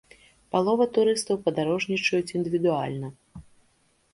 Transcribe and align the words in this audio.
Палова 0.53 0.85
турыстаў 0.95 1.37
падарожнічаюць 1.49 2.33
індывідуальна. 2.41 3.07